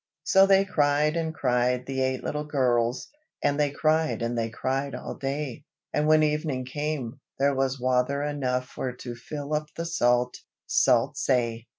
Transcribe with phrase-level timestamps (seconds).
[0.23, 3.07] So they cried and cried, the eight little gurrls,
[3.43, 8.23] And they cried and they cried all day, And when evening came, there was wather
[8.23, 11.67] enough For to fill up the salt, salt say!